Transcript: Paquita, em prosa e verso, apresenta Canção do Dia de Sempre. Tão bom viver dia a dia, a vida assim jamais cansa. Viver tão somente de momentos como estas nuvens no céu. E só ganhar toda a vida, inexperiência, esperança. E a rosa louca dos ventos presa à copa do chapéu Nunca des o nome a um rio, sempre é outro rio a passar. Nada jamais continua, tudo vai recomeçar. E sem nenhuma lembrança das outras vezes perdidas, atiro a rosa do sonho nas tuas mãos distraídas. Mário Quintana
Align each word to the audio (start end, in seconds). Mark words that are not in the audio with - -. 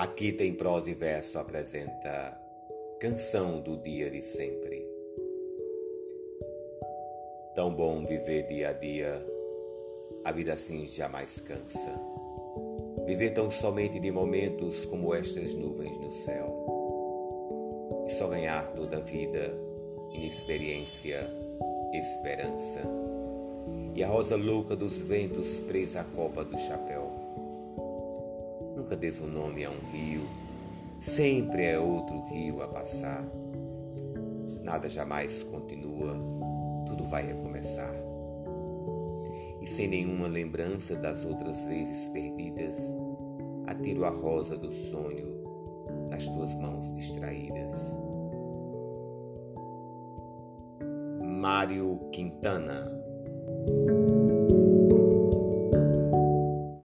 Paquita, 0.00 0.42
em 0.42 0.54
prosa 0.54 0.90
e 0.90 0.94
verso, 0.94 1.38
apresenta 1.38 2.34
Canção 2.98 3.60
do 3.60 3.76
Dia 3.76 4.10
de 4.10 4.22
Sempre. 4.22 4.88
Tão 7.54 7.74
bom 7.74 8.02
viver 8.06 8.48
dia 8.48 8.70
a 8.70 8.72
dia, 8.72 9.22
a 10.24 10.32
vida 10.32 10.54
assim 10.54 10.88
jamais 10.88 11.40
cansa. 11.40 11.92
Viver 13.04 13.34
tão 13.34 13.50
somente 13.50 14.00
de 14.00 14.10
momentos 14.10 14.86
como 14.86 15.14
estas 15.14 15.52
nuvens 15.52 15.98
no 15.98 16.10
céu. 16.24 18.06
E 18.06 18.10
só 18.12 18.26
ganhar 18.28 18.72
toda 18.72 18.96
a 18.96 19.00
vida, 19.00 19.52
inexperiência, 20.14 21.30
esperança. 21.92 22.80
E 23.94 24.02
a 24.02 24.08
rosa 24.08 24.34
louca 24.34 24.74
dos 24.74 24.96
ventos 24.96 25.60
presa 25.60 26.00
à 26.00 26.04
copa 26.04 26.42
do 26.42 26.56
chapéu 26.56 27.20
Nunca 28.80 28.96
des 28.96 29.20
o 29.20 29.26
nome 29.26 29.62
a 29.62 29.70
um 29.70 29.90
rio, 29.92 30.26
sempre 30.98 31.64
é 31.64 31.78
outro 31.78 32.18
rio 32.30 32.62
a 32.62 32.66
passar. 32.66 33.28
Nada 34.62 34.88
jamais 34.88 35.42
continua, 35.42 36.16
tudo 36.86 37.04
vai 37.04 37.26
recomeçar. 37.26 37.94
E 39.60 39.66
sem 39.66 39.86
nenhuma 39.86 40.28
lembrança 40.28 40.96
das 40.96 41.26
outras 41.26 41.62
vezes 41.64 42.08
perdidas, 42.08 42.74
atiro 43.66 44.02
a 44.06 44.08
rosa 44.08 44.56
do 44.56 44.70
sonho 44.70 45.44
nas 46.08 46.26
tuas 46.26 46.54
mãos 46.54 46.90
distraídas. 46.94 47.74
Mário 51.20 52.00
Quintana 52.12 52.90